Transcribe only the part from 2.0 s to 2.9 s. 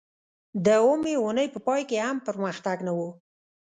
هم پرمختګ